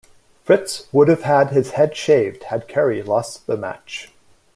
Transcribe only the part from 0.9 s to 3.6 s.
would have had his head shaved had Kerry lost the